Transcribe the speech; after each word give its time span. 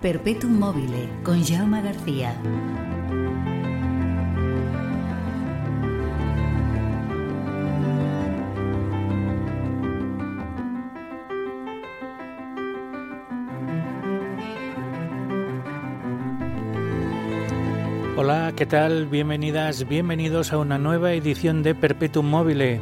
Perpetuum 0.00 0.58
mobile 0.58 1.10
con 1.22 1.44
Jaume 1.44 1.82
García. 1.82 2.34
Hola, 18.16 18.54
¿qué 18.56 18.64
tal? 18.64 19.04
Bienvenidas, 19.04 19.86
bienvenidos 19.86 20.54
a 20.54 20.58
una 20.58 20.78
nueva 20.78 21.12
edición 21.12 21.62
de 21.62 21.74
Perpetuum 21.74 22.24
Mobile. 22.24 22.80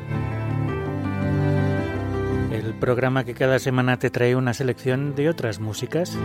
El 2.53 2.75
programa 2.75 3.25
que 3.25 3.35
cada 3.35 3.59
semana 3.59 3.99
te 3.99 4.11
trae 4.11 4.37
una 4.37 4.55
selección 4.55 5.17
de 5.17 5.29
otras 5.29 5.59
músicas. 5.59 6.17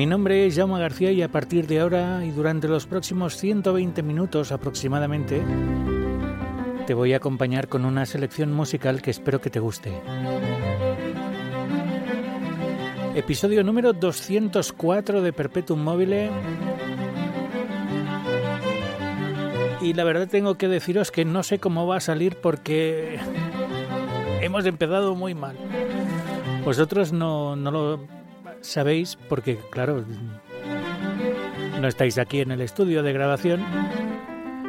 Mi 0.00 0.06
nombre 0.06 0.46
es 0.46 0.56
Jaume 0.56 0.80
García 0.80 1.12
y 1.12 1.20
a 1.20 1.30
partir 1.30 1.66
de 1.66 1.78
ahora 1.78 2.24
y 2.24 2.30
durante 2.30 2.66
los 2.68 2.86
próximos 2.86 3.36
120 3.36 4.02
minutos 4.02 4.50
aproximadamente 4.50 5.42
te 6.86 6.94
voy 6.94 7.12
a 7.12 7.18
acompañar 7.18 7.68
con 7.68 7.84
una 7.84 8.06
selección 8.06 8.50
musical 8.50 9.02
que 9.02 9.10
espero 9.10 9.42
que 9.42 9.50
te 9.50 9.60
guste. 9.60 9.92
Episodio 13.14 13.62
número 13.62 13.92
204 13.92 15.20
de 15.20 15.34
Perpetuum 15.34 15.82
Mobile. 15.82 16.30
Y 19.82 19.92
la 19.92 20.04
verdad 20.04 20.28
tengo 20.28 20.54
que 20.54 20.68
deciros 20.68 21.10
que 21.10 21.26
no 21.26 21.42
sé 21.42 21.58
cómo 21.58 21.86
va 21.86 21.96
a 21.96 22.00
salir 22.00 22.36
porque 22.36 23.18
hemos 24.40 24.64
empezado 24.64 25.14
muy 25.14 25.34
mal. 25.34 25.58
Vosotros 26.64 27.12
no, 27.12 27.54
no 27.54 27.70
lo 27.70 28.19
sabéis 28.60 29.16
porque, 29.28 29.58
claro, 29.70 30.04
no 31.80 31.88
estáis 31.88 32.18
aquí 32.18 32.40
en 32.40 32.50
el 32.50 32.60
estudio 32.60 33.02
de 33.02 33.12
grabación, 33.12 33.64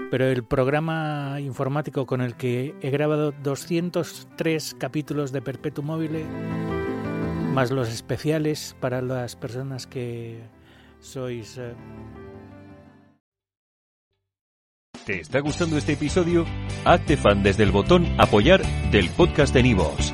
pero 0.10 0.28
el 0.28 0.44
programa 0.44 1.40
informático 1.40 2.06
con 2.06 2.22
el 2.22 2.36
que 2.36 2.76
he 2.82 2.90
grabado 2.90 3.32
203 3.32 4.76
capítulos 4.80 5.32
de 5.32 5.42
Perpetuum 5.42 5.88
Mobile 5.88 6.26
más 7.52 7.70
los 7.70 7.90
especiales 7.90 8.76
para 8.80 9.02
las 9.02 9.36
personas 9.36 9.86
que 9.86 10.40
sois... 11.00 11.58
Eh... 11.58 11.74
¿Te 15.06 15.20
está 15.20 15.40
gustando 15.40 15.78
este 15.78 15.94
episodio? 15.94 16.46
Hazte 16.86 17.18
fan 17.18 17.44
desde 17.44 17.64
el 17.64 17.72
botón 17.72 18.08
apoyar 18.20 18.62
del 18.92 19.10
podcast 19.10 19.54
de 19.54 19.64
Nivos. 19.64 20.14